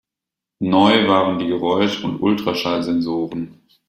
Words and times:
Neu 0.57 1.07
waren 1.07 1.37
die 1.37 1.45
Geräusch- 1.45 2.03
und 2.03 2.21
Ultraschall-Sensoren. 2.21 3.59